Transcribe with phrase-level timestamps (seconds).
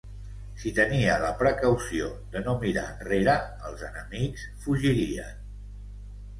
[0.61, 3.37] Si tenia la precaució de no mirar enrere,
[3.71, 5.49] els enemics fugirien.